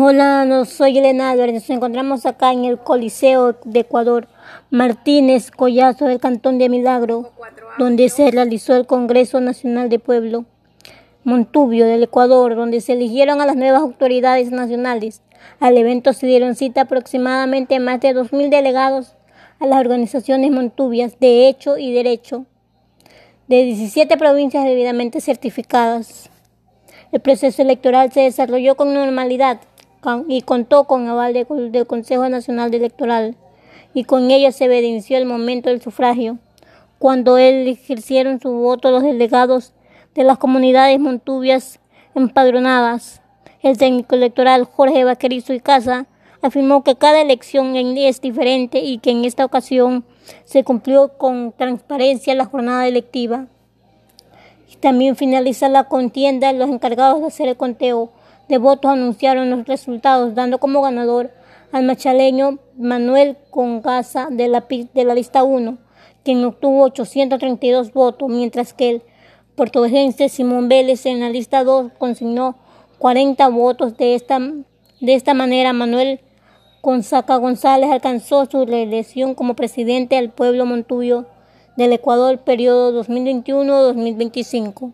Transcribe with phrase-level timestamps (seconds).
[0.00, 1.54] Hola, no soy Elena Álvarez.
[1.54, 4.28] Nos encontramos acá en el Coliseo de Ecuador,
[4.70, 7.32] Martínez Collazo del Cantón de Milagro,
[7.78, 10.44] donde se realizó el Congreso Nacional de Pueblo.
[11.24, 15.20] Montubio del Ecuador, donde se eligieron a las nuevas autoridades nacionales.
[15.58, 19.16] Al evento se dieron cita aproximadamente más de 2.000 delegados
[19.58, 22.46] a las organizaciones montubias de hecho y derecho
[23.48, 26.30] de 17 provincias debidamente certificadas.
[27.10, 29.58] El proceso electoral se desarrolló con normalidad
[30.28, 33.36] y contó con aval del Consejo Nacional Electoral
[33.94, 36.38] y con ello se evidenció el momento del sufragio,
[36.98, 39.72] cuando él ejercieron su voto los delegados
[40.14, 41.80] de las comunidades montubias
[42.14, 43.22] empadronadas.
[43.62, 46.06] El técnico electoral Jorge Vaquerizo y Casa
[46.42, 50.04] afirmó que cada elección es diferente y que en esta ocasión
[50.44, 53.46] se cumplió con transparencia la jornada electiva.
[54.80, 56.52] También finaliza la contienda.
[56.52, 58.10] Los encargados de hacer el conteo
[58.48, 61.30] de votos anunciaron los resultados, dando como ganador
[61.72, 65.78] al machaleño Manuel Congaza de la, lista 1,
[66.24, 69.02] quien obtuvo 832 votos, mientras que el
[69.54, 72.56] portuguesense Simón Vélez en la lista 2 consignó
[72.98, 73.96] 40 votos.
[73.96, 76.20] De esta, de esta manera, Manuel
[76.80, 81.26] Consaca González alcanzó su reelección como presidente del pueblo montuyo
[81.76, 84.92] del Ecuador, periodo 2021-2025.